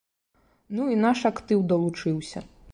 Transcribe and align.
Ну 0.77 0.87
і 0.95 0.97
наш 1.03 1.23
актыў 1.33 1.59
далучыўся. 1.73 2.39